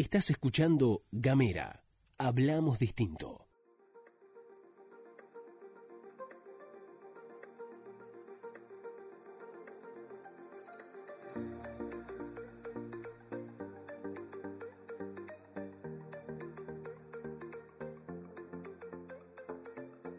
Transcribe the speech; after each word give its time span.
Estás 0.00 0.30
escuchando 0.30 1.04
Gamera. 1.12 1.84
Hablamos 2.16 2.78
distinto. 2.78 3.46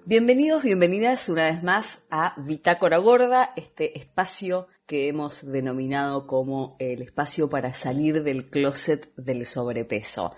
Bienvenidos, 0.05 0.61
bienvenidas 0.61 1.27
una 1.27 1.45
vez 1.45 1.63
más 1.63 2.03
a 2.11 2.35
Bitácora 2.37 2.99
Gorda, 2.99 3.51
este 3.55 3.97
espacio 3.97 4.67
que 4.91 5.07
hemos 5.07 5.49
denominado 5.49 6.27
como 6.27 6.75
el 6.77 7.01
espacio 7.01 7.49
para 7.49 7.73
salir 7.73 8.23
del 8.23 8.49
closet 8.49 9.15
del 9.15 9.45
sobrepeso. 9.45 10.35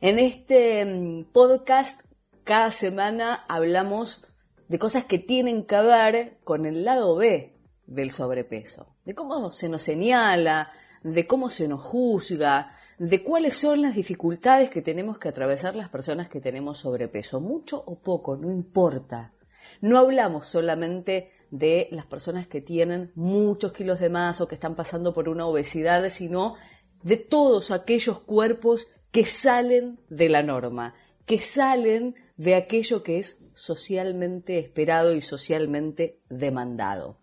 En 0.00 0.18
este 0.18 0.82
mm, 0.82 1.24
podcast, 1.30 2.00
cada 2.42 2.70
semana 2.70 3.44
hablamos 3.50 4.24
de 4.66 4.78
cosas 4.78 5.04
que 5.04 5.18
tienen 5.18 5.66
que 5.66 5.76
ver 5.76 6.38
con 6.42 6.64
el 6.64 6.86
lado 6.86 7.16
B 7.16 7.54
del 7.86 8.12
sobrepeso, 8.12 8.96
de 9.04 9.14
cómo 9.14 9.50
se 9.50 9.68
nos 9.68 9.82
señala, 9.82 10.72
de 11.02 11.26
cómo 11.26 11.50
se 11.50 11.68
nos 11.68 11.82
juzga, 11.82 12.72
de 12.96 13.22
cuáles 13.22 13.58
son 13.58 13.82
las 13.82 13.94
dificultades 13.94 14.70
que 14.70 14.80
tenemos 14.80 15.18
que 15.18 15.28
atravesar 15.28 15.76
las 15.76 15.90
personas 15.90 16.30
que 16.30 16.40
tenemos 16.40 16.78
sobrepeso, 16.78 17.42
mucho 17.42 17.84
o 17.84 17.98
poco, 17.98 18.38
no 18.38 18.50
importa. 18.50 19.34
No 19.82 19.98
hablamos 19.98 20.48
solamente 20.48 21.30
de 21.52 21.86
las 21.90 22.06
personas 22.06 22.48
que 22.48 22.62
tienen 22.62 23.12
muchos 23.14 23.72
kilos 23.72 24.00
de 24.00 24.08
más 24.08 24.40
o 24.40 24.48
que 24.48 24.54
están 24.54 24.74
pasando 24.74 25.12
por 25.12 25.28
una 25.28 25.46
obesidad, 25.46 26.08
sino 26.08 26.56
de 27.02 27.18
todos 27.18 27.70
aquellos 27.70 28.20
cuerpos 28.20 28.88
que 29.10 29.24
salen 29.24 30.00
de 30.08 30.30
la 30.30 30.42
norma, 30.42 30.94
que 31.26 31.38
salen 31.38 32.16
de 32.36 32.54
aquello 32.54 33.02
que 33.02 33.18
es 33.18 33.44
socialmente 33.54 34.58
esperado 34.58 35.14
y 35.14 35.20
socialmente 35.20 36.22
demandado. 36.30 37.20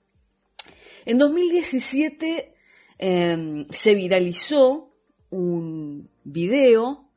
En 1.05 1.17
2017 1.17 2.53
em, 2.99 3.65
se 3.65 3.95
viralizó 3.95 4.93
un 5.31 6.11
video 6.23 7.09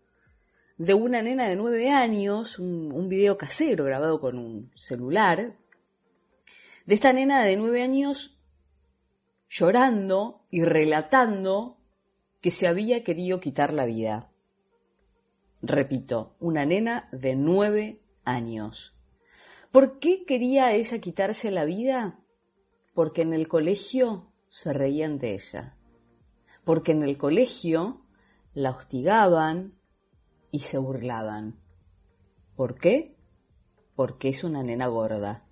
de 0.78 0.94
una 0.94 1.20
nena 1.20 1.47
de 1.47 1.56
nueve 1.56 1.91
años, 1.91 2.59
un, 2.59 3.09
video 3.11 3.37
casero 3.37 3.84
grabado 3.84 4.19
con 4.19 4.39
un 4.39 4.72
celular, 4.75 5.59
de 6.86 6.94
esta 6.94 7.12
nena 7.12 7.42
de 7.44 7.56
nueve 7.56 7.83
años 7.83 8.38
llorando 9.48 10.47
y 10.50 10.64
relatando 10.64 11.78
que 12.41 12.50
se 12.50 12.66
había 12.66 13.05
querido 13.05 13.38
quitar 13.38 13.72
la 13.72 13.86
vida. 13.86 14.30
Repito, 15.60 16.34
una 16.41 16.64
nena 16.64 17.08
de 17.12 17.36
nueve 17.36 18.03
años. 18.25 18.97
¿Por 19.70 19.98
qué 19.98 20.25
quería 20.25 20.72
ella 20.72 20.98
quitarse 20.98 21.50
la 21.50 21.64
vida? 21.64 22.19
Porque 22.94 23.22
en 23.22 23.33
el 23.33 23.47
colegio 23.47 24.33
se 24.48 24.72
reían 24.72 25.19
de 25.19 25.34
ella. 25.34 25.77
Porque 26.64 26.92
en 26.92 27.03
el 27.03 27.16
colegio 27.16 28.05
la 28.55 28.70
hostigaban 28.70 29.78
y 30.50 30.60
se 30.60 30.78
burlaban. 30.78 31.60
¿Por 32.56 32.75
qué? 32.75 33.16
Porque 33.94 34.28
es 34.28 34.44
una 34.44 34.62
nena 34.62 34.88
gorda. 34.88 35.47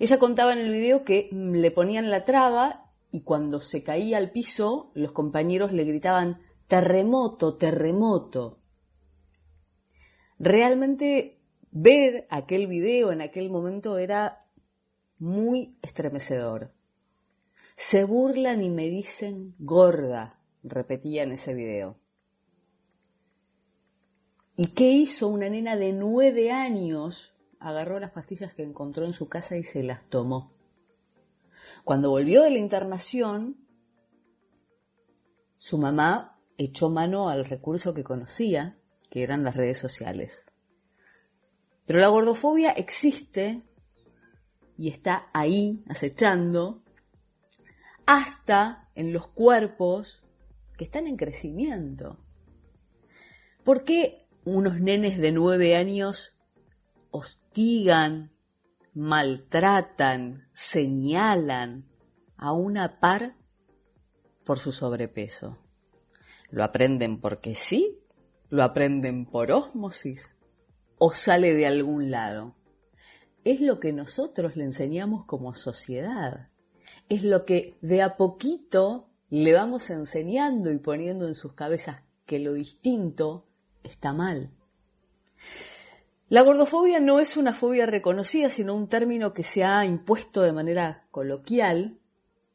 Ella 0.00 0.18
contaba 0.18 0.54
en 0.54 0.60
el 0.60 0.70
video 0.70 1.04
que 1.04 1.28
le 1.30 1.70
ponían 1.70 2.08
la 2.08 2.24
traba 2.24 2.90
y 3.12 3.20
cuando 3.20 3.60
se 3.60 3.82
caía 3.82 4.16
al 4.16 4.30
piso 4.32 4.92
los 4.94 5.12
compañeros 5.12 5.74
le 5.74 5.84
gritaban 5.84 6.40
terremoto, 6.68 7.58
terremoto. 7.58 8.60
Realmente 10.38 11.38
ver 11.70 12.26
aquel 12.30 12.66
video 12.66 13.12
en 13.12 13.20
aquel 13.20 13.50
momento 13.50 13.98
era 13.98 14.46
muy 15.18 15.76
estremecedor. 15.82 16.72
Se 17.76 18.04
burlan 18.04 18.62
y 18.62 18.70
me 18.70 18.88
dicen 18.88 19.54
gorda 19.58 20.40
repetía 20.62 21.24
en 21.24 21.32
ese 21.32 21.52
video. 21.52 21.98
¿Y 24.56 24.68
qué 24.68 24.90
hizo 24.92 25.28
una 25.28 25.50
nena 25.50 25.76
de 25.76 25.92
nueve 25.92 26.52
años? 26.52 27.34
Agarró 27.60 28.00
las 28.00 28.10
pastillas 28.10 28.54
que 28.54 28.64
encontró 28.64 29.04
en 29.04 29.12
su 29.12 29.28
casa 29.28 29.56
y 29.56 29.62
se 29.62 29.84
las 29.84 30.04
tomó. 30.06 30.52
Cuando 31.84 32.10
volvió 32.10 32.42
de 32.42 32.50
la 32.50 32.58
internación, 32.58 33.56
su 35.58 35.78
mamá 35.78 36.38
echó 36.56 36.90
mano 36.90 37.28
al 37.28 37.44
recurso 37.44 37.94
que 37.94 38.02
conocía, 38.02 38.78
que 39.10 39.22
eran 39.22 39.44
las 39.44 39.56
redes 39.56 39.78
sociales. 39.78 40.46
Pero 41.86 42.00
la 42.00 42.08
gordofobia 42.08 42.70
existe 42.72 43.62
y 44.78 44.88
está 44.88 45.28
ahí 45.34 45.84
acechando 45.88 46.82
hasta 48.06 48.88
en 48.94 49.12
los 49.12 49.26
cuerpos 49.26 50.22
que 50.78 50.84
están 50.84 51.06
en 51.06 51.16
crecimiento. 51.16 52.18
¿Por 53.64 53.84
qué 53.84 54.26
unos 54.44 54.80
nenes 54.80 55.18
de 55.18 55.32
nueve 55.32 55.76
años 55.76 56.38
hostigan, 57.50 58.30
maltratan, 58.94 60.48
señalan 60.52 61.84
a 62.36 62.52
una 62.52 63.00
par 63.00 63.34
por 64.44 64.60
su 64.60 64.70
sobrepeso? 64.70 65.58
¿Lo 66.50 66.62
aprenden 66.62 67.20
porque 67.20 67.56
sí? 67.56 67.98
¿Lo 68.50 68.62
aprenden 68.62 69.26
por 69.26 69.50
ósmosis? 69.50 70.36
¿O 70.98 71.10
sale 71.10 71.54
de 71.54 71.66
algún 71.66 72.12
lado? 72.12 72.54
Es 73.42 73.60
lo 73.60 73.80
que 73.80 73.92
nosotros 73.92 74.54
le 74.54 74.62
enseñamos 74.62 75.24
como 75.24 75.56
sociedad. 75.56 76.50
Es 77.08 77.24
lo 77.24 77.44
que 77.44 77.78
de 77.80 78.02
a 78.02 78.16
poquito 78.16 79.10
le 79.28 79.54
vamos 79.54 79.90
enseñando 79.90 80.70
y 80.70 80.78
poniendo 80.78 81.26
en 81.26 81.34
sus 81.34 81.54
cabezas 81.54 82.02
que 82.26 82.38
lo 82.38 82.52
distinto 82.52 83.48
está 83.82 84.12
mal. 84.12 84.52
La 86.30 86.42
gordofobia 86.42 87.00
no 87.00 87.18
es 87.18 87.36
una 87.36 87.52
fobia 87.52 87.86
reconocida, 87.86 88.50
sino 88.50 88.76
un 88.76 88.88
término 88.88 89.34
que 89.34 89.42
se 89.42 89.64
ha 89.64 89.84
impuesto 89.84 90.42
de 90.42 90.52
manera 90.52 91.08
coloquial, 91.10 91.98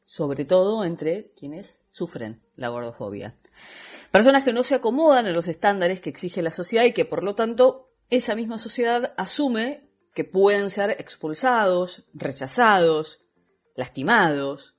sobre 0.02 0.46
todo 0.46 0.82
entre 0.82 1.32
quienes 1.36 1.82
sufren 1.90 2.40
la 2.56 2.68
gordofobia. 2.68 3.36
Personas 4.10 4.44
que 4.44 4.54
no 4.54 4.64
se 4.64 4.76
acomodan 4.76 5.26
a 5.26 5.30
los 5.30 5.46
estándares 5.46 6.00
que 6.00 6.08
exige 6.08 6.40
la 6.40 6.52
sociedad 6.52 6.86
y 6.86 6.94
que 6.94 7.04
por 7.04 7.22
lo 7.22 7.34
tanto 7.34 7.90
esa 8.08 8.34
misma 8.34 8.58
sociedad 8.58 9.12
asume 9.18 9.90
que 10.14 10.24
pueden 10.24 10.70
ser 10.70 10.92
expulsados, 10.92 12.06
rechazados, 12.14 13.26
lastimados, 13.74 14.78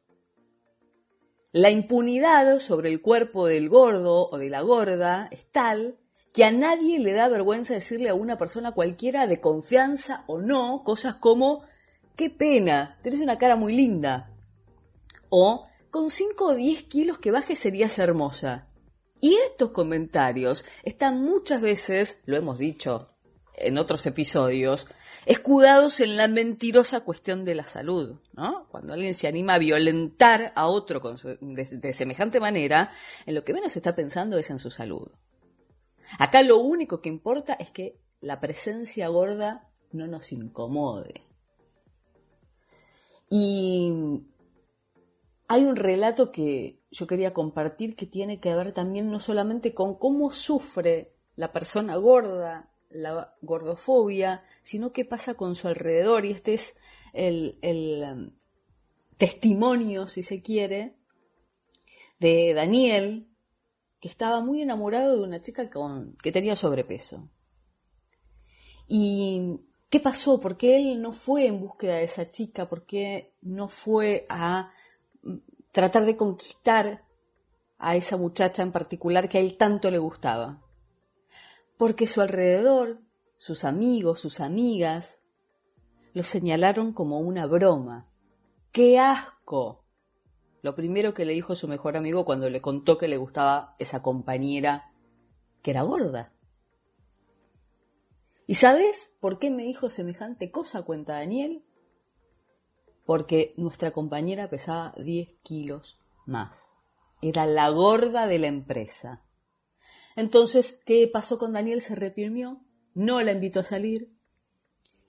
la 1.52 1.69
impunidad 1.69 2.59
sobre 2.62 2.90
el 2.90 3.03
cuerpo 3.03 3.46
del 3.46 3.69
gordo 3.69 4.28
o 4.28 4.40
de 4.40 4.50
la 4.50 4.62
gorda 4.62 5.28
es 5.30 5.52
tal 5.52 6.00
que 6.38 6.46
a 6.46 6.52
nadie 6.52 7.00
le 7.00 7.14
da 7.14 7.28
vergüenza 7.30 7.74
decirle 7.74 8.09
a 8.09 8.14
una 8.14 8.38
persona 8.38 8.72
cualquiera 8.72 9.25
de 9.25 9.42
confianza 9.42 10.24
o 10.28 10.38
no 10.38 10.84
cosas 10.84 11.16
como 11.16 11.64
qué 12.16 12.30
pena, 12.30 13.00
tenés 13.02 13.22
una 13.22 13.40
cara 13.40 13.56
muy 13.56 13.74
linda. 13.74 14.30
O 15.30 15.66
con 15.90 16.12
5 16.12 16.46
o 16.46 16.53
10 16.53 16.84
kilos 16.84 17.18
que 17.18 17.31
bajes 17.31 17.58
serías 17.58 17.98
hermosa. 17.98 18.68
Y 19.20 19.36
estos 19.50 19.72
comentarios 19.72 20.64
están 20.84 21.24
muchas 21.24 21.59
veces, 21.59 22.22
lo 22.28 22.38
hemos 22.38 22.59
dicho 22.59 23.09
en 23.56 23.80
otros 23.80 24.06
episodios, 24.06 24.88
escudados 25.25 26.02
en 26.02 26.18
la 26.18 26.28
mentirosa 26.28 27.00
cuestión 27.00 27.46
de 27.46 27.56
la 27.56 27.66
salud. 27.66 28.19
¿no? 28.33 28.68
Cuando 28.69 28.94
alguien 28.94 29.16
se 29.16 29.28
anima 29.28 29.56
a 29.56 29.57
violentar 29.57 30.54
a 30.56 30.68
otro 30.68 31.01
de, 31.42 31.94
semejante 31.94 32.40
manera, 32.40 32.92
en 33.25 33.33
lo 33.33 33.44
que 33.44 33.54
menos 33.54 33.75
está 33.75 33.95
pensando 33.95 34.38
es 34.38 34.51
en 34.51 34.60
su 34.60 34.69
salud. 34.69 35.10
Acá 36.19 36.42
lo 36.42 36.57
único 36.57 37.01
que 37.01 37.09
importa 37.09 37.54
es 37.54 37.71
que 37.71 38.00
la 38.21 38.39
presencia 38.39 39.07
gorda 39.07 39.69
no 39.92 40.07
nos 40.07 40.31
incomode. 40.31 41.21
Y 43.30 43.92
hay 45.48 45.63
un 45.63 45.75
relato 45.75 46.31
que 46.31 46.80
yo 46.92 47.07
quería 47.07 47.33
compartir 47.33 47.95
que 47.95 48.06
tiene 48.06 48.39
que 48.39 48.56
ver 48.56 48.71
también 48.71 49.12
no 49.12 49.19
solamente 49.19 49.74
con 49.74 49.95
cómo 49.95 50.31
sufre 50.31 51.13
la 51.36 51.51
persona 51.51 51.95
gorda 51.98 52.69
la 52.89 53.36
gordofobia, 53.42 54.44
sino 54.62 54.92
qué 54.92 55.06
pasa 55.06 55.36
con 55.36 55.56
su 55.56 55.68
alrededor. 55.68 56.25
Y 56.25 56.31
este 56.31 56.54
es 56.54 56.77
el, 57.13 57.57
um, 57.63 58.31
testimonio, 59.18 60.07
si 60.07 60.24
se 60.24 60.42
quiere, 60.42 60.95
de 62.19 62.54
Daniel, 62.54 63.27
que 63.99 64.07
estaba 64.07 64.41
muy 64.41 64.61
enamorado 64.61 65.17
de 65.17 65.23
una 65.23 65.41
chica 65.41 65.69
con, 65.69 66.15
que 66.21 66.31
tenía 66.31 66.55
sobrepeso. 66.55 67.29
¿Y 68.88 69.59
qué 69.89 69.99
pasó? 69.99 70.39
¿Por 70.39 70.57
qué 70.57 70.77
él 70.77 71.01
no 71.01 71.11
fue 71.11 71.47
en 71.47 71.59
búsqueda 71.59 71.95
de 71.95 72.03
esa 72.03 72.29
chica? 72.29 72.69
¿Por 72.69 72.85
qué 72.85 73.33
no 73.41 73.67
fue 73.67 74.25
a 74.29 74.71
mm, 75.23 75.38
tratar 75.71 76.05
de 76.05 76.15
conquistar 76.15 77.07
a 77.79 77.95
esa 77.95 78.17
muchacha 78.17 78.63
en 78.63 78.71
particular 78.71 79.29
que 79.29 79.38
a 79.38 79.41
él 79.41 79.57
tanto 79.57 79.91
le 79.91 79.97
gustaba. 79.97 80.61
Porque 81.77 82.07
su 82.07 82.21
alrededor, 82.21 83.01
sus 83.38 83.63
amigos, 83.63 84.19
sus 84.19 84.39
amigas, 84.39 85.19
lo 86.13 86.23
señalaron 86.23 86.94
como 86.94 87.19
una 87.19 87.45
broma. 87.45 88.09
¡Qué 88.71 88.97
asco! 88.97 89.83
Lo 90.68 90.75
primero 90.75 91.14
que 91.14 91.24
le 91.24 91.31
dijo 91.31 91.56
su 91.56 91.69
mejor 91.69 91.96
amigo 91.96 92.25
cuando 92.25 92.50
le 92.50 92.60
contó 92.60 92.98
que 92.98 93.08
le 93.08 93.16
gustaba 93.16 93.78
esa 93.80 94.02
compañera 94.02 94.92
que 95.62 95.72
era 95.72 95.84
gorda. 95.84 96.34
¿Y 98.48 98.56
sabes 98.56 99.14
por 99.22 99.40
qué 99.40 99.50
me 99.50 99.64
dijo 99.64 99.90
semejante 99.90 100.52
cosa? 100.52 100.81
cuenta 100.81 101.14
Daniel. 101.14 101.64
Porque 103.06 103.54
nuestra 103.56 103.92
compañera 103.92 104.50
pesaba 104.50 104.94
10 104.98 105.36
kilos 105.42 106.02
más. 106.25 106.69
Era 107.22 107.46
la 107.46 107.69
gorda 107.69 108.28
de 108.28 108.40
la 108.40 108.48
empresa. 108.48 109.24
Entonces, 110.18 110.81
¿qué 110.86 111.08
pasó 111.08 111.38
con 111.38 111.54
Daniel? 111.54 111.81
Se 111.81 111.96
reprimió, 111.96 112.60
no 112.94 113.22
la 113.22 113.31
invitó 113.31 113.62
a 113.62 113.64
salir 113.64 114.12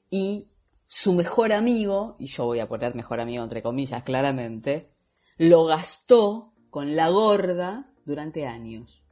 y 0.08 0.52
su 0.86 1.14
mejor 1.14 1.52
amigo, 1.52 2.14
y 2.20 2.26
yo 2.26 2.44
voy 2.44 2.60
a 2.60 2.68
poner 2.68 2.94
mejor 2.94 3.18
amigo 3.18 3.42
entre 3.42 3.60
comillas 3.60 4.04
claramente, 4.04 4.92
lo 5.38 5.64
gastó 5.64 6.52
con 6.70 6.96
la 6.96 7.08
gorda 7.08 7.90
durante 8.04 8.46
años. 8.46 9.04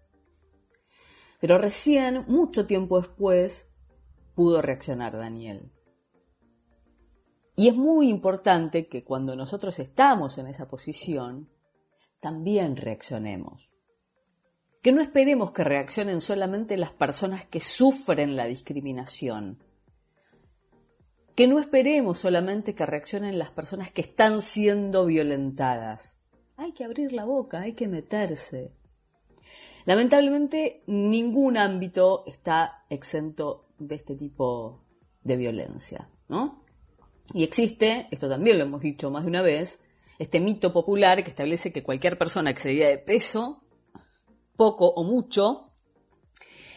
Pero 1.41 1.59
recién, 1.59 2.25
mucho 2.27 2.67
tiempo 2.67 3.01
después, 3.01 3.71
pudo 4.35 4.61
reaccionar 4.61 5.17
Daniel. 5.17 5.73
Y 7.55 7.69
es 7.69 7.77
muy 7.77 8.09
importante 8.09 8.89
que 8.89 9.05
cuando 9.05 9.35
nosotros 9.37 9.79
estamos 9.79 10.37
en 10.37 10.47
esa 10.49 10.69
posición, 10.69 11.49
también 12.21 12.77
reaccionemos. 12.77 13.71
Que 14.83 14.93
no 14.93 15.01
esperemos 15.01 15.53
que 15.53 15.65
reaccionen 15.65 16.21
solamente 16.21 16.77
las 16.77 16.93
personas 16.93 17.47
que 17.47 17.61
sufren 17.61 18.37
la 18.37 18.47
discriminación. 18.47 19.63
Que 21.37 21.47
no 21.47 21.61
esperemos 21.61 22.19
solamente 22.19 22.75
que 22.75 22.87
reaccionen 22.87 23.39
las 23.39 23.51
personas 23.51 23.93
que 23.93 24.01
están 24.01 24.43
siendo 24.43 25.07
violentadas. 25.07 26.19
Hay 26.57 26.73
que 26.73 26.85
abrir 26.85 27.13
la 27.13 27.25
boca, 27.25 27.61
hay 27.61 27.75
que 27.75 27.87
meterse. 27.87 28.73
Lamentablemente, 29.85 30.83
ningún 30.87 31.57
ámbito 31.59 32.25
está 32.27 32.85
exento 32.91 33.69
de 33.79 33.95
este 33.95 34.17
tipo 34.17 34.83
de 35.23 35.37
violencia, 35.37 36.09
¿no? 36.29 36.65
Y 37.35 37.45
existe, 37.45 38.09
esto 38.11 38.29
también 38.29 38.59
lo 38.59 38.65
hemos 38.65 38.81
dicho 38.81 39.11
más 39.11 39.25
de 39.25 39.31
una 39.31 39.43
vez, 39.43 39.81
este 40.19 40.41
mito 40.41 40.73
popular 40.73 41.23
que 41.23 41.31
establece 41.31 41.73
que 41.73 41.83
cualquier 41.83 42.17
persona 42.17 42.51
excedida 42.51 42.89
de 42.89 42.99
peso, 42.99 43.63
poco 44.57 44.89
o 44.89 45.05
mucho, 45.05 45.71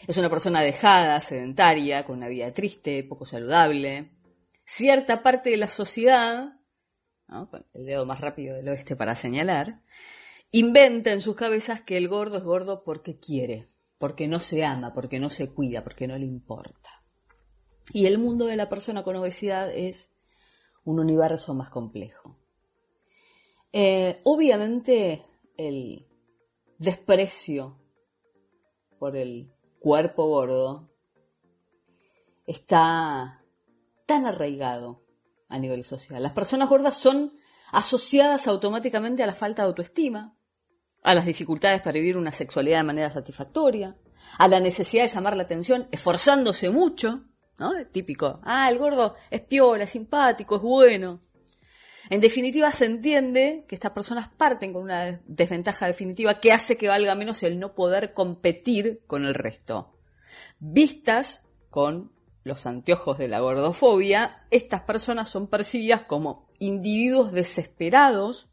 es 0.06 0.18
una 0.18 0.28
persona 0.28 0.62
dejada, 0.62 1.18
sedentaria, 1.20 2.04
con 2.04 2.18
una 2.18 2.28
vida 2.28 2.52
triste, 2.52 3.02
poco 3.04 3.24
saludable. 3.24 4.19
Cierta 4.72 5.24
parte 5.24 5.50
de 5.50 5.56
la 5.56 5.66
sociedad, 5.66 6.52
el 7.74 7.86
dedo 7.86 8.06
más 8.06 8.20
rápido 8.20 8.54
del 8.54 8.68
oeste 8.68 8.94
para 8.94 9.16
señalar, 9.16 9.82
inventa 10.52 11.10
en 11.10 11.20
sus 11.20 11.34
cabezas 11.34 11.82
que 11.82 11.96
el 11.96 12.06
gordo 12.06 12.36
es 12.36 12.44
gordo 12.44 12.84
porque 12.84 13.18
quiere, 13.18 13.66
porque 13.98 14.28
no 14.28 14.38
se 14.38 14.64
ama, 14.64 14.94
porque 14.94 15.18
no 15.18 15.28
se 15.28 15.52
cuida, 15.52 15.82
porque 15.82 16.06
no 16.06 16.16
le 16.16 16.24
importa. 16.24 17.02
Y 17.92 18.06
el 18.06 18.18
mundo 18.18 18.46
de 18.46 18.54
la 18.54 18.68
persona 18.68 19.02
con 19.02 19.16
obesidad 19.16 19.74
es 19.74 20.12
un 20.84 21.00
universo 21.00 21.52
más 21.52 21.68
complejo. 21.68 22.38
Eh, 23.72 24.20
obviamente 24.22 25.24
el 25.56 26.06
desprecio 26.78 27.76
por 29.00 29.16
el 29.16 29.50
cuerpo 29.80 30.28
gordo 30.28 30.92
está 32.46 33.39
tan 34.10 34.26
arraigado 34.26 35.04
a 35.48 35.56
nivel 35.60 35.84
social. 35.84 36.20
Las 36.20 36.32
personas 36.32 36.68
gordas 36.68 36.96
son 36.96 37.32
asociadas 37.70 38.48
automáticamente 38.48 39.22
a 39.22 39.26
la 39.28 39.34
falta 39.34 39.62
de 39.62 39.68
autoestima, 39.68 40.34
a 41.04 41.14
las 41.14 41.26
dificultades 41.26 41.80
para 41.80 41.92
vivir 41.92 42.16
una 42.16 42.32
sexualidad 42.32 42.78
de 42.78 42.84
manera 42.84 43.12
satisfactoria, 43.12 43.96
a 44.36 44.48
la 44.48 44.58
necesidad 44.58 45.04
de 45.04 45.10
llamar 45.10 45.36
la 45.36 45.44
atención, 45.44 45.86
esforzándose 45.92 46.70
mucho, 46.70 47.22
¿no? 47.56 47.70
típico, 47.92 48.40
ah, 48.42 48.68
el 48.68 48.78
gordo 48.78 49.14
es 49.30 49.42
piola, 49.42 49.84
es 49.84 49.90
simpático, 49.90 50.56
es 50.56 50.62
bueno. 50.62 51.20
En 52.08 52.20
definitiva, 52.20 52.72
se 52.72 52.86
entiende 52.86 53.64
que 53.68 53.76
estas 53.76 53.92
personas 53.92 54.28
parten 54.28 54.72
con 54.72 54.82
una 54.82 55.20
desventaja 55.24 55.86
definitiva 55.86 56.40
que 56.40 56.50
hace 56.50 56.76
que 56.76 56.88
valga 56.88 57.14
menos 57.14 57.44
el 57.44 57.60
no 57.60 57.76
poder 57.76 58.12
competir 58.12 59.04
con 59.06 59.24
el 59.24 59.34
resto. 59.34 60.00
Vistas 60.58 61.48
con 61.70 62.10
los 62.44 62.66
anteojos 62.66 63.18
de 63.18 63.28
la 63.28 63.40
gordofobia, 63.40 64.46
estas 64.50 64.82
personas 64.82 65.28
son 65.28 65.46
percibidas 65.46 66.02
como 66.02 66.48
individuos 66.58 67.32
desesperados 67.32 68.48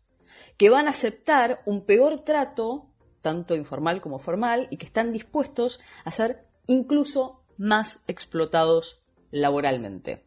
que 0.58 0.70
van 0.70 0.88
a 0.88 0.92
aceptar 0.92 1.62
un 1.66 1.86
peor 1.86 2.20
trato, 2.20 2.88
tanto 3.22 3.56
informal 3.56 4.02
como 4.02 4.20
formal, 4.20 4.68
y 4.72 4.78
que 4.78 4.86
están 4.86 5.12
dispuestos 5.12 5.80
a 6.04 6.12
ser 6.12 6.42
incluso 6.66 7.44
más 7.58 8.04
explotados 8.08 9.02
laboralmente. 9.32 10.26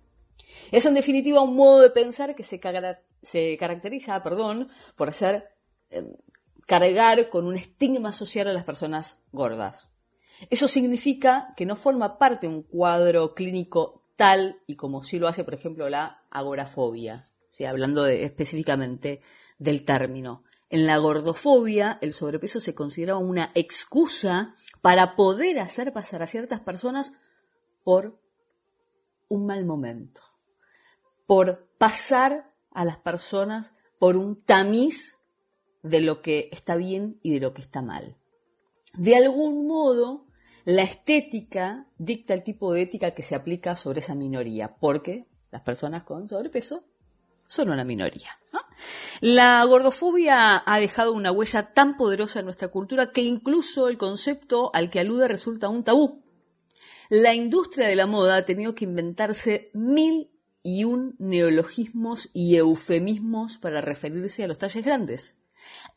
Es 0.73 0.87
en 0.87 0.95
definitiva 0.95 1.41
un 1.41 1.56
modo 1.56 1.81
de 1.81 1.91
pensar 1.91 2.35
que 2.35 2.43
se, 2.43 2.61
caracteriza 2.61 4.23
perdón, 4.23 4.69
por 4.97 5.09
hacer 5.09 5.49
em, 5.91 6.13
cargar 6.67 7.29
con 7.31 7.47
un 7.47 7.56
estigma 7.56 8.13
social 8.13 8.49
a 8.49 8.53
las 8.53 8.65
personas 8.65 9.23
gordas. 9.33 9.90
Eso 10.49 10.69
significa 10.69 11.53
que 11.57 11.67
no 11.67 11.77
forma 11.77 12.19
parte 12.19 12.47
de 12.47 12.55
un 12.55 12.63
cuadro 12.63 13.35
clínico 13.35 14.05
tal 14.17 14.63
y 14.67 14.77
como 14.77 15.03
sí 15.03 15.19
lo 15.19 15.29
hace, 15.29 15.45
por 15.45 15.55
ejemplo, 15.55 15.89
la 15.89 16.23
agorafobia, 16.31 17.31
hablando 17.67 18.07
específicamente 18.07 19.21
del 19.59 19.85
término. 19.85 20.45
En 20.71 20.87
la 20.87 20.99
gordofobia, 20.99 21.99
el 22.01 22.13
sobrepeso 22.13 22.61
se 22.61 22.75
considera 22.75 23.17
una 23.17 23.51
excusa 23.55 24.55
para 24.81 25.17
poder 25.17 25.59
hacer 25.59 25.93
pasar 25.93 26.23
a 26.23 26.27
ciertas 26.27 26.61
personas 26.61 27.13
por 27.83 28.21
un 29.29 29.47
mal 29.47 29.65
momento, 29.65 30.23
por 31.27 31.69
pasar 31.77 32.55
a 32.71 32.85
las 32.85 32.99
personas 32.99 33.75
por 33.99 34.17
un 34.17 34.43
tamiz 34.43 35.19
de 35.82 36.01
lo 36.01 36.23
que 36.23 36.49
está 36.53 36.77
bien 36.77 37.19
y 37.23 37.35
de 37.35 37.41
lo 37.41 37.53
que 37.53 37.63
está 37.63 37.82
mal. 37.82 38.17
De 38.97 39.17
algún 39.17 39.67
modo, 39.67 40.27
la 40.64 40.82
estética 40.82 41.86
dicta 41.98 42.34
el 42.34 42.43
tipo 42.43 42.72
de 42.72 42.82
ética 42.82 43.12
que 43.12 43.22
se 43.22 43.34
aplica 43.34 43.76
sobre 43.76 44.00
esa 44.00 44.14
minoría, 44.14 44.76
porque 44.76 45.26
las 45.50 45.62
personas 45.62 46.05
con 46.05 46.29
sobrepeso 46.29 46.84
son 47.46 47.70
una 47.70 47.84
minoría. 47.84 48.31
La 49.20 49.62
gordofobia 49.64 50.62
ha 50.64 50.79
dejado 50.79 51.12
una 51.12 51.32
huella 51.32 51.74
tan 51.74 51.96
poderosa 51.96 52.38
en 52.38 52.46
nuestra 52.46 52.69
cultura 52.69 53.10
que 53.10 53.20
incluso 53.20 53.88
el 53.88 53.98
concepto 53.98 54.70
al 54.72 54.88
que 54.88 55.00
alude 55.00 55.29
resulta 55.29 55.69
un 55.69 55.84
tabú. 55.84 56.22
La 57.10 57.34
industria 57.34 57.88
de 57.88 57.96
la 57.96 58.06
moda 58.06 58.36
ha 58.36 58.44
tenido 58.44 58.74
que 58.74 58.84
inventarse 58.84 59.70
mil 59.74 60.31
y 60.62 60.84
un 60.84 61.17
neologismos 61.19 62.31
y 62.32 62.56
eufemismos 62.56 63.58
para 63.58 63.81
referirse 63.81 64.44
a 64.44 64.48
los 64.48 64.58
talles 64.58 64.84
grandes, 64.84 65.36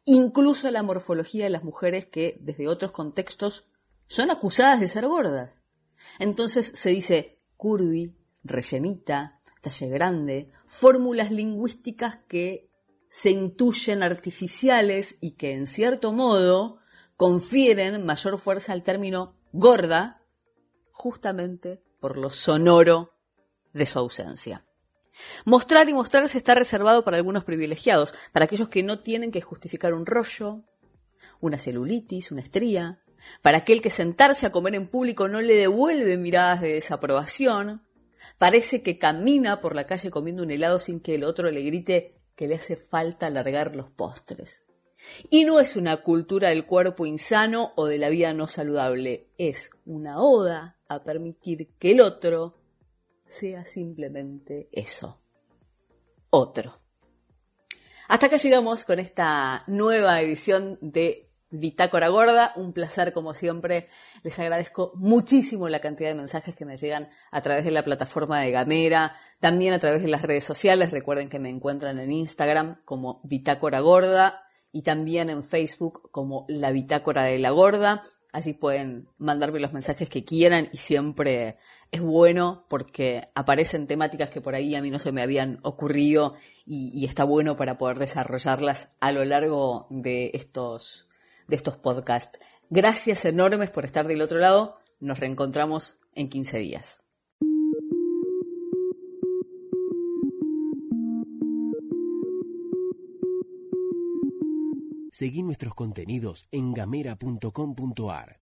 incluso 0.06 0.68
a 0.68 0.72
la 0.72 0.84
morfología 0.84 1.46
de 1.46 1.50
las 1.50 1.64
mujeres 1.64 2.08
que 2.08 2.38
desde 2.42 2.68
otros 2.68 2.92
contextos 2.92 3.66
son 4.08 4.32
acusadas 4.32 4.80
de 4.80 4.88
ser 4.88 5.08
gordas. 5.08 5.64
Entonces 6.20 6.68
se 6.76 6.90
dice 6.90 7.40
curvy, 7.58 8.16
rellenita, 8.44 9.40
talle 9.62 9.88
grande, 9.88 10.52
fórmulas 10.66 11.32
lingüísticas 11.32 12.18
que 12.28 12.70
se 13.10 13.30
intuyen 13.30 14.04
artificiales 14.04 15.18
y 15.22 15.32
que 15.32 15.54
en 15.54 15.68
cierto 15.68 16.12
modo 16.12 16.80
confieren 17.16 18.06
mayor 18.06 18.38
fuerza 18.38 18.74
al 18.74 18.84
término 18.84 19.36
gorda 19.52 20.22
justamente 20.92 21.82
por 22.00 22.18
lo 22.18 22.30
sonoro 22.30 23.14
de 23.72 23.86
su 23.86 24.00
ausencia. 24.00 24.66
Mostrar 25.46 25.88
y 25.90 25.94
mostrarse 25.94 26.38
está 26.38 26.56
reservado 26.56 27.04
para 27.04 27.18
algunos 27.18 27.44
privilegiados, 27.44 28.16
para 28.32 28.46
aquellos 28.46 28.70
que 28.70 28.84
no 28.84 29.02
tienen 29.02 29.32
que 29.32 29.42
justificar 29.42 29.94
un 29.94 30.06
rollo, 30.06 30.64
una 31.40 31.60
celulitis, 31.60 32.32
una 32.32 32.42
estría, 32.42 33.03
para 33.42 33.60
aquel 33.60 33.82
que 33.82 33.90
sentarse 33.90 34.46
a 34.46 34.52
comer 34.52 34.76
en 34.76 34.88
público 34.88 35.28
no 35.28 35.42
le 35.42 35.56
devuelve 35.56 36.18
miradas 36.18 36.62
de 36.62 36.74
desaprobación, 36.74 37.82
Parece 38.38 38.82
que 38.82 38.98
camina 38.98 39.62
por 39.62 39.76
la 39.76 39.86
calle 39.86 40.12
comiendo 40.12 40.44
un 40.44 40.52
helado 40.52 40.80
sin 40.80 41.00
que 41.00 41.16
el 41.16 41.24
otro 41.24 41.52
le 41.52 41.62
grite 41.62 42.16
que 42.36 42.48
le 42.48 42.56
hace 42.56 42.76
falta 42.76 43.28
alargar 43.28 43.76
los 43.76 43.90
postres. 43.92 44.66
Y 45.30 45.44
no 45.44 45.60
es 45.60 45.76
una 45.76 46.02
cultura 46.02 46.50
del 46.50 46.66
cuerpo 46.66 47.06
insano 47.06 47.74
o 47.76 47.88
de 47.88 47.98
la 47.98 48.10
vida 48.10 48.34
no 48.34 48.48
saludable, 48.48 49.28
es 49.38 49.70
una 49.86 50.22
oda 50.22 50.78
a 50.88 51.04
permitir 51.04 51.74
que 51.78 51.92
el 51.92 52.02
otro 52.02 52.58
sea 53.26 53.66
simplemente 53.66 54.70
eso, 54.72 55.20
otro. 56.30 56.80
Hasta 58.08 58.28
acá 58.28 58.38
llegamos 58.38 58.86
con 58.86 59.00
esta 59.00 59.64
nueva 59.68 60.22
edición 60.22 60.78
de 60.82 61.30
Bitácora 61.54 62.10
Gorda. 62.10 62.52
Un 62.56 62.74
placer 62.74 63.14
como 63.14 63.34
siempre. 63.34 63.88
Les 64.24 64.38
agradezco 64.40 64.92
muchísimo 64.96 65.70
la 65.70 65.80
cantidad 65.80 66.10
de 66.10 66.16
mensajes 66.16 66.56
que 66.56 66.66
me 66.66 66.78
llegan 66.78 67.10
a 67.32 67.42
través 67.42 67.64
de 67.64 67.72
la 67.72 67.84
plataforma 67.84 68.42
de 68.42 68.52
Gamera, 68.52 69.16
también 69.40 69.74
a 69.74 69.80
través 69.80 70.02
de 70.02 70.10
las 70.10 70.24
redes 70.24 70.44
sociales. 70.44 70.92
Recuerden 70.92 71.30
que 71.30 71.40
me 71.40 71.50
encuentran 71.50 72.00
en 72.00 72.12
Instagram 72.12 72.82
como 72.86 73.22
Bitácora 73.24 73.80
Gorda 73.80 74.44
y 74.72 74.82
también 74.82 75.30
en 75.30 75.44
Facebook 75.44 76.10
como 76.12 76.46
La 76.50 76.72
Bitácora 76.72 77.24
de 77.24 77.38
la 77.38 77.52
Gorda. 77.52 78.02
Allí 78.34 78.54
pueden 78.54 79.08
mandarme 79.20 79.60
los 79.60 79.74
mensajes 79.74 80.10
que 80.10 80.26
quieran 80.26 80.68
y 80.74 80.78
siempre 80.78 81.60
es 81.92 82.02
bueno 82.02 82.66
porque 82.68 83.30
aparecen 83.36 83.86
temáticas 83.86 84.32
que 84.32 84.42
por 84.42 84.56
ahí 84.56 84.74
a 84.74 84.82
mí 84.82 84.90
no 84.90 84.98
se 84.98 85.12
me 85.12 85.22
habían 85.22 85.60
ocurrido 85.62 86.34
y, 86.66 87.06
está 87.06 87.26
bueno 87.26 87.56
para 87.56 87.78
poder 87.78 88.00
desarrollarlas 88.00 88.92
a 89.00 89.12
lo 89.12 89.24
largo 89.24 89.86
de 89.92 90.32
estos, 90.34 91.12
de 91.48 91.56
estos 91.56 91.78
podcasts. 91.78 92.40
Gracias 92.70 93.26
enormes 93.26 93.70
por 93.70 93.86
estar 93.86 94.08
del 94.08 94.22
otro 94.22 94.40
lado. 94.40 94.78
Nos 95.00 95.20
reencontramos 95.20 95.98
en 96.16 96.30
15 96.30 96.58
días. 96.60 97.04
Seguí 105.12 105.44
nuestros 105.44 105.76
contenidos 105.76 106.48
en 106.52 106.74
gamera.com.ar. 106.74 108.42